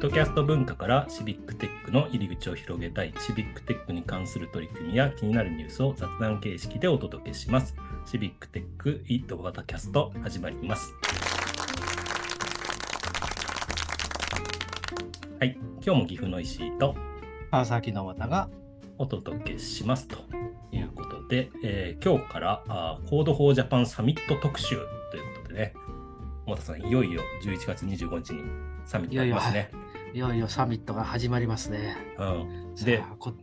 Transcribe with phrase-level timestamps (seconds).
[0.00, 7.76] ッドキャスト文化からシビックテックの入り口を広げたいシビックテックに関する取り組みや気になるニュースを雑談形式でお届けします。
[8.06, 10.94] シビックテックイ動画キャスト始まります。
[15.38, 16.96] はい、今日も岐阜の石井と
[17.50, 18.48] 川崎の和が
[18.96, 20.16] お届けしますと
[20.72, 24.76] いうことで、えー、今日からあ Code for Japan Summit 特集
[25.10, 25.74] ということでね、
[26.46, 28.42] 太田さん、いよいよ11月25日に
[28.86, 29.70] サミットありますね。
[30.12, 31.96] いよいよサミットが始まりますね。
[32.18, 33.34] うん、で、今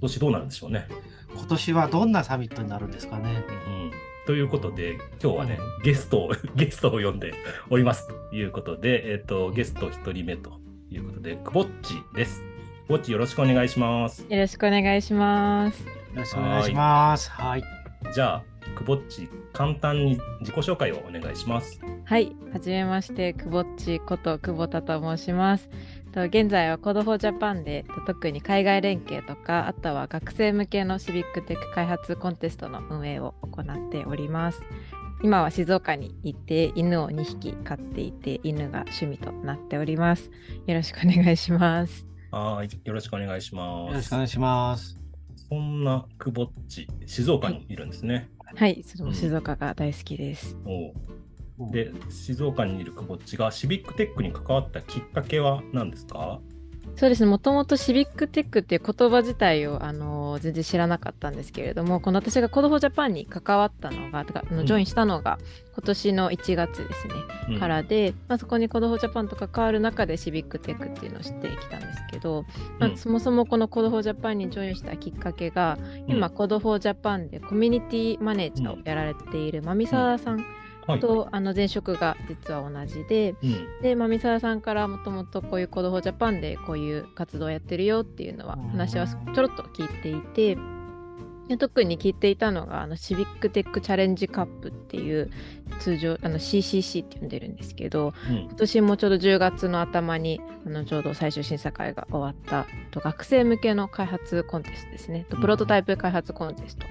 [0.00, 0.88] 年どうなるんでしょうね。
[1.34, 3.44] 今年はどんなサミットになるんですかね。
[3.66, 3.90] うん、
[4.26, 7.32] ということで、今日はね、ゲストを、 ゲストを呼んで
[7.70, 12.42] おりますということで、えっ、ー、と、ゲスト1人目ということで、くぼっちです。
[12.86, 14.26] くぼっちよろしくお願いします。
[14.28, 15.84] よろしくお願いします。
[15.84, 17.30] よろしくお願いします。
[17.30, 17.64] はい。
[18.12, 21.80] じゃあ、くぼっち、簡単に自己紹介をお願いします。
[22.04, 25.70] はい、はじめまして、くぼっちこと久保田と申します。
[26.14, 34.62] 現在は Code for Japan で特に海外連携とかあとは学生向けのシビックテック開発コンテストの運営を行っております。
[35.24, 40.30] 今は静岡にいて犬を2匹飼っていて犬が趣味となっております。
[40.66, 42.06] よろしくお願いします。
[42.30, 43.90] はい、よろしくお願いします。
[43.90, 44.96] よろしくお願いします。
[45.48, 48.28] そんなくぼっち、静岡にいるんですね。
[48.56, 50.56] はい、その静岡が大好きです。
[51.58, 51.64] う。
[51.66, 56.40] ん、で、静岡にいるくぼっちがシビックテックに関わったきっかけは何ですか？
[56.96, 57.30] そうですね。
[57.30, 65.38] もともとシビックテックっていう言葉自体を、あのー、全然知らなかったんですけれどもこの私が Code for Japan に関わったのがかあのジョインしたのが
[65.74, 67.14] 今年の1月ですね、
[67.50, 72.44] うん、からで、まあ、そこに Code for Japan と関わる中でシビックテックっていうのを知ってきたんですけど、
[72.78, 80.44] まあ、そもそもこの Code for Japan にジョインしたきっかけが、今 Code for Japan でコミュニティマネージャーをやられているまみさださん、と、
[80.86, 81.00] はい、
[81.32, 90.58] あの前職が実は同じで、うん、で、まみささんからもともとこういう Code for Japan でこういう活動をやってるよっていうのは話はちょろっと聞いていて、
[91.48, 95.30] で特に聞いていたのがあのシビックテックチャレンジカップっていう
[95.78, 105.26] 通常あの CCC って呼んでるんですけど、うん、今年もちょうど10月の頭にあのちょうど最終審査会が終わったと学生向けの開発コンテストですね。
[105.28, 106.86] とプロトタイプ開発コンテスト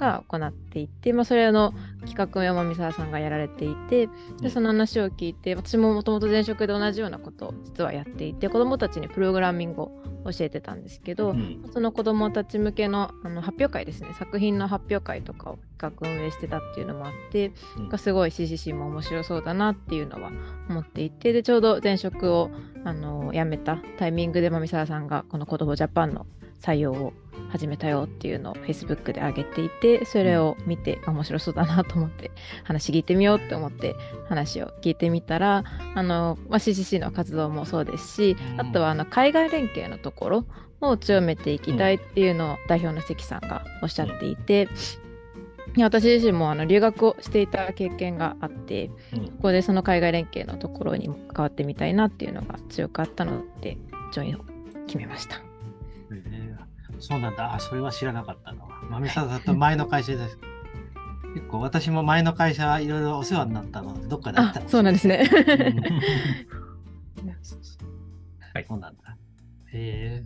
[0.00, 1.74] が行っていて、まあ、それの
[2.06, 4.08] 企画を山見沢さんがやられていて
[4.40, 9.92] でその話を聞いて私ももともと前職で同じようなことを実はやっていて子どもたちにプログラミングを
[10.24, 14.08] 教えてたんですけど、うん、その子どもたち向けのあの発表会ですね。
[14.18, 17.52] 作品の発表会とかを企画運営してたっていうのもあって、
[17.90, 20.30] うん、すごい CCC も面白そうだなっていうのは
[20.68, 22.50] 思っていてでちょうど前職を
[22.84, 26.26] あの辞めたタイミングでまみさらさんがこの「コドボジャパン」の
[26.60, 27.12] 採用を
[27.50, 32.30] 始めたよっていうのを Facebook で上げていてそれを見て面白そうだなと思って
[32.64, 33.96] 話聞いてみようって思って
[34.28, 40.46] 話を聞いてみたらあの、まあ、CCC の活動もそうですし、あとはあの海外連携のところ
[40.80, 44.68] を強めていきたいっていうのを代表の関さんがおっしゃっていて、
[45.78, 53.78] 私自身もあの留学をしていた経験があって、うん、ここでその海外連携のところに関わってみたいなっていうのが強かったので
[54.12, 54.40] ジョインを
[54.86, 55.42] 決めました。
[57.00, 57.54] そうなんだ。
[57.54, 58.64] あ、それは知らなかったな。
[58.90, 60.38] 豆さんと前の会社です。
[61.34, 65.28] 結構私も前の会社いろいろお世話になったので、どっかであったそうなんですね。
[68.52, 69.16] はい、そうなんだ。
[69.72, 70.24] へえ。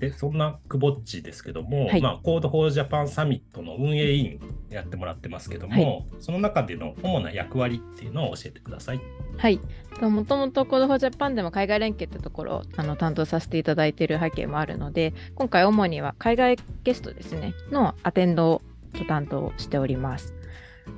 [0.00, 4.40] で、そんなくぼっちですけども、はい、まあ、 Code for Japan Summit の運営委員
[4.70, 9.00] やってもらってますけども、はい、その中での主な役割っていうのを教えてください。
[9.36, 9.60] はい。
[10.00, 18.62] もともと Code for Japan でも海外連携ってところをあの担当させていただいている背景もあるので、今回主には海外ゲストですね、のアテンド
[18.94, 20.34] と担当しております。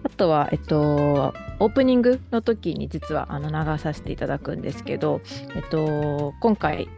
[0.04, 5.20] あとは、えっと、オープニングの時に実はあの流させていただくんですけど、
[5.54, 6.88] えっと、今回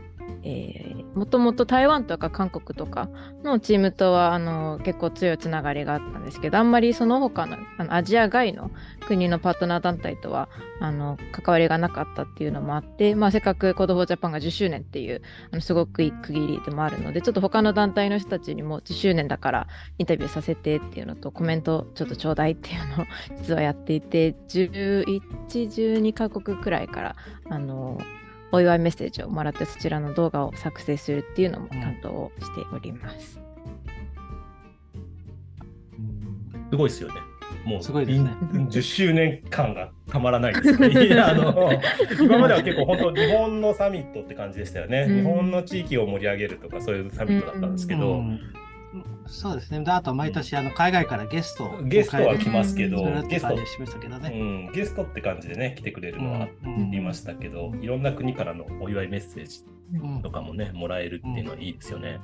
[1.15, 3.09] もともと台湾とか韓国とか
[3.43, 8.71] のチームとはあの結構強いつながりがあったんですけどあんまりその他のあのアジア外の
[9.07, 10.51] 国のパートナー団体とは
[10.81, 19.67] あの関わりがなかったっていうのもあって、まあ、せっかく Code for Japan が10周年っていうあのすごくいい区切りでもあるのでちょっと他の団体の人たちにも10周年だから
[19.99, 23.07] インタビューさせてっていうのとコメントちょっとちょうだいっていうのを
[23.39, 27.17] 実はやっていて11、12カ国くらいから
[27.49, 27.99] あの
[28.55, 33.41] お祝いメッセージをもらってそちらの動画を作成するっていうのも担当しております。
[36.71, 37.15] すごいですよね。
[37.65, 41.19] もうすごいですね10周年間がたまらないですね。
[41.21, 41.73] あの
[42.23, 45.07] 今までは結構本当日本のサミットって感じでしたよね。
[45.09, 48.41] うん、日本の地域を盛り上げるとかそういうサミットだったんですけど、うん、
[49.27, 49.85] そうですね。
[49.85, 53.57] であと毎年あの海外からゲストをゲストは来ますけどゲスト。
[53.67, 54.31] しましたけどね。
[54.33, 56.91] うん、ゲストって感じでね来てくれるのはうん。
[56.91, 59.65] 言いましたけど、いろんな国からのお祝いメッセージ
[59.95, 62.21] うんとかもねもらえるっていうのはいいですよね。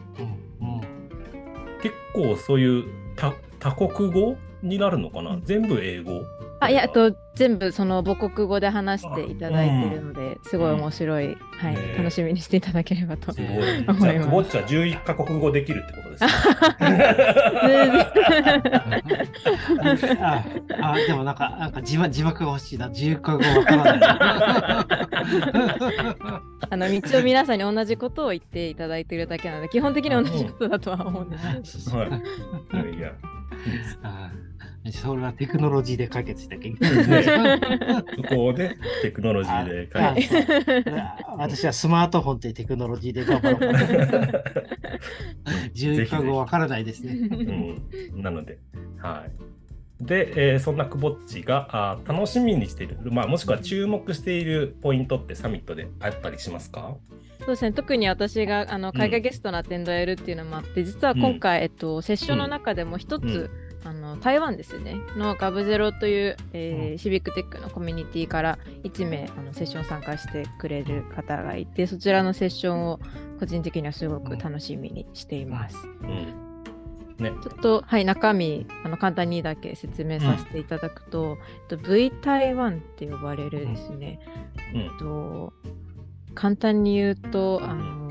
[1.82, 2.84] 結構そういう
[3.16, 5.38] 多多国語になるのかな？
[5.42, 6.22] 全部英語？
[6.60, 13.32] あいやあと全部その母国語で話していただいてるので、すごい面白い、はいね楽しみにしていただければと。
[13.32, 13.50] すごい。
[13.56, 16.30] 思いますじゃあ、くぼっちは11カ国語できるってことですね。
[20.20, 20.44] あ
[20.92, 22.88] あでもなんか、なんか字幕字幕が欲しいな。
[22.88, 23.46] 自由語わか
[23.76, 24.00] らない。
[26.70, 31.98] あの道を皆さんに同じことを言っていただいているだけなので基本的に同じことだとは思うんですけど。
[31.98, 32.10] はい。
[32.10, 32.18] いや
[32.96, 33.12] いや。
[34.86, 36.76] あそれはテクノロジーで解決したけど。
[36.78, 40.36] そこをね、テクノロジーであ解決。
[41.36, 43.82] 私はスマートフォンというテクノロジーで頑張ろうかな。
[45.74, 47.12] 11か語わからないですね。
[47.12, 48.58] うん、なので、
[48.98, 50.04] はい。
[50.04, 56.96] で、えーそんなくぼっちがあー楽しみにしている、まあ、もしくは注目しているポイントってサミットであったりしますか？
[57.40, 63.50] そうですね特に私があの海外ゲストのアテンドをやるっていうのもあって、実は今回、えっと、セッションの中でも一つ、
[63.84, 64.96] あの台湾ですね。
[65.16, 66.98] のガブゼロという、えーうん。
[66.98, 73.00] シビックテックのコミュニティから1名あのセッション参加してくれる方がいてそちらのセッションを
[73.38, 75.76] 個人的にはすごく楽しみにしています。
[76.02, 76.50] うん。
[77.18, 77.32] ね。
[77.42, 81.38] ちょっと、はい、中身あの簡単にだけ説明させていただくと、
[81.70, 84.20] えっと V 台湾って呼ばれるですね、
[84.74, 84.98] うん。
[84.98, 85.52] と
[86.34, 88.10] 簡単に言うと、あの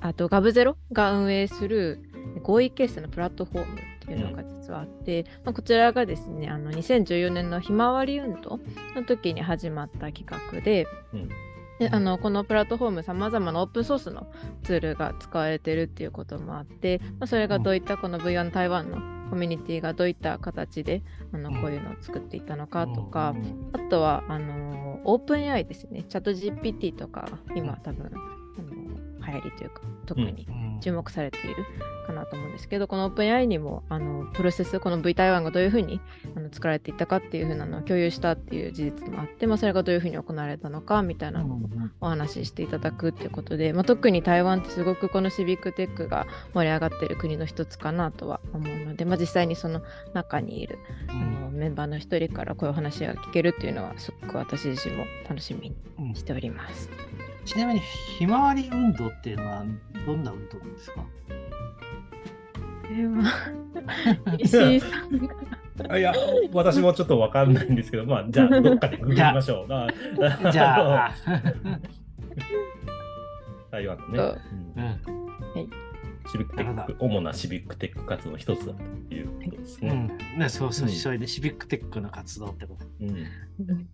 [0.00, 2.10] あとガブゼロが運営する
[2.44, 8.60] 合意形成のプラットフォームっていうのが実はあって、まあ、こちらがですねあの2014年のひまわり運動
[8.94, 11.28] の時に始まった企画で、うん。
[11.80, 14.28] であのこのプラットフォームさまざまなオープンソースの
[14.62, 18.98] ツールが使われてるっていうこともあって、まあ、それがどういったこの V1 台湾の
[19.30, 21.02] コミュニティがどういった形で
[21.32, 21.60] あのうん。
[21.60, 23.34] こういうのを作っていったのかとか、
[23.72, 26.04] あとはあのオープン AI ですね。
[26.04, 27.26] チャット GPT とか
[27.56, 28.94] 今多分あの
[29.26, 30.46] 流行りというか特に
[30.80, 31.64] 注目されている
[32.04, 36.00] かなと思うんですけど、この OpenAI にもあのプロセス、この V 台湾がどういうふうに
[36.36, 41.58] あの作られていったかっていうふうなのを共有したっていう事実もあって、まあ、それがどういうふうに行われたのかみたいなのを
[42.00, 50.78] お話ししていただくっていうことで、まあ、特に台湾ってすごくこのシビックテックが盛り上がっている国の一つかなとは思うので、まあ、実際にその中にいる
[51.08, 56.90] あのメンバーの一人からこういう話が聞けるっていうのはすごく私自身も楽しみにしております。
[57.44, 57.80] ちなみに、
[58.18, 59.64] ひまわり運動っていうのは
[60.06, 61.04] どんな運動なんですか？
[64.38, 65.34] 石井さんが
[65.88, 66.14] あいや、
[66.52, 69.66] 私もちょっとわかんないんですけど、まあ、じゃあ、どっかでググりましょう。
[69.66, 69.88] ま
[70.44, 71.14] あじゃあ、
[73.70, 74.40] 台湾のね、そう。
[74.76, 74.84] うん。
[74.84, 75.70] うん。
[76.30, 80.08] シビックテック、主なシビックテック活動の一つだということですね。
[80.34, 80.38] うん。
[80.38, 80.94] ね、そうそう、うん。
[80.94, 82.86] それでシビックテックの活動ってこと。
[83.00, 83.88] うん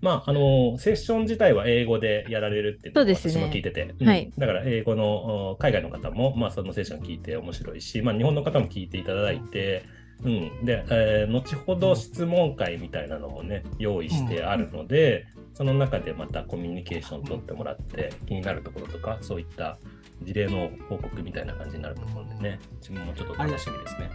[0.00, 3.34] まあ、あのセッション自体は英語でやられるっていうのをそうですね。
[3.34, 4.32] 私も聞いてて、はい。
[4.38, 9.84] だから英語のお海外の方も、まあ、そのセッション聞いて面白いし、まあ、日本の方も聞いていただいて、
[10.24, 10.64] うん。
[10.64, 19.78] でえー後ほど質問会みたいなのもね用意してあるので、その中でまたコミュニケーション取ってもらって気になるところとかそういった
[20.22, 22.60] 事例の報告みたいな感じになると思うんでね。
[22.80, 24.10] 自分もちょっと楽しみですね。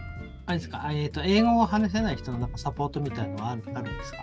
[0.45, 4.17] あれですか、あえっ、と、英語を話せない人のなんかサポートみたいなのはあるあるんですか？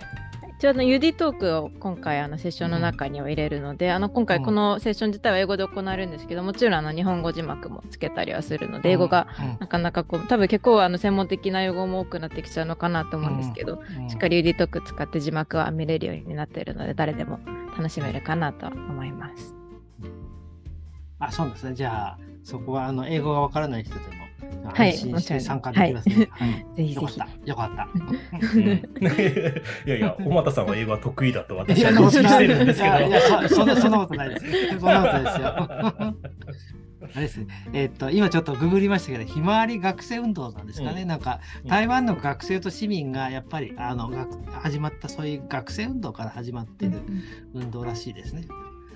[0.61, 9.25] 一応あの UD トークを今回あのセッションの中には入れるので、あの今回このセッション自体は英語で行われるんですけどもちろんあの日本語字幕もつけたりはするので英語が
[9.59, 14.43] なかなかこう多分結構あの専門的な用語も多くなってきちゃうのかなと思うんですけど、しっかり。
[14.43, 17.39] り UD トーク使って字幕は見れるようになっているので誰でも
[17.75, 19.55] 楽しめるかなとは思います。
[21.17, 21.73] あ、そうですね。
[21.73, 24.25] じゃあ、そこはあの英語がわからない人でも
[24.63, 24.93] はい
[25.41, 26.29] 参加できますね。
[26.31, 27.27] はいぜひぜひよかった。
[27.45, 27.87] よかった。
[28.55, 28.61] うん
[29.87, 32.95] いやいや、小俣さんは英語は得意だとい私やは認識してるんですけど。
[32.97, 34.79] いやいやそそんなそんなことないです。
[34.79, 35.47] そんなことないですよ。
[37.13, 37.47] あれですね。
[37.73, 41.01] えっと、今ちょっとググりましたけど、ひまわり学生運動なんですかね。
[41.01, 46.99] うんなんか、台湾の学生と市民がやっぱりあの学始まったそういう学生運動から始まっている
[47.53, 48.45] 運動らしいですね。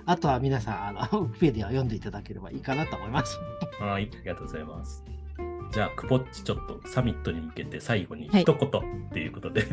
[0.06, 3.40] あとは皆さん、あの、ウィキペディアを読んでいただければいいかなと思います。
[3.80, 5.04] はい、ありがとうございます。
[5.72, 8.42] じゃあ、くぼっちちょっとサミットに向けて最後にはい。
[8.42, 9.66] 一言っていうことで、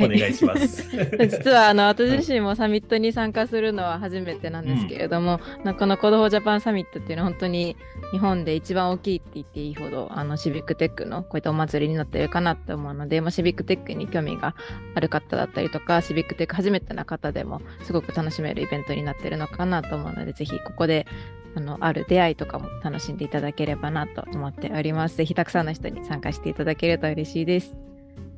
[0.00, 0.88] お願いします。
[1.28, 7.76] 実はあの私自身もサミットに参加するのは初めてなんですけれども、あのこの Code for Japan Summit っていうのは本当に
[8.12, 14.54] 日本で一番大きいって言っていいほどあのシビックテックのこういったお祭りになっているかなって思うので、まあ、シビックテックに興味が
[14.94, 21.06] ある方だったりとかシビックテック初めてな方でもすごく楽しめるイベントになっているのかなと思うのでぜひここで
[21.56, 25.16] あのある出会いとかも楽しんでいただければなと思っております。
[25.16, 27.76] ぜひたくさんの人に参加していただけると嬉しいです。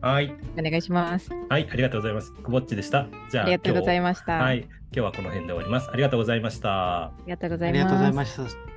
[0.00, 0.34] はい。
[0.58, 1.30] お願いします。
[1.48, 2.32] はい、ありがとうございます。
[2.32, 3.06] くぼっちでした。
[3.30, 4.38] じゃあ、ありがとうございました。
[4.38, 5.90] はい、今日はこの辺で終わります。
[5.90, 7.04] ありがとうございました。
[7.04, 7.80] ありがとうございます。
[7.80, 8.69] ありがとうございました。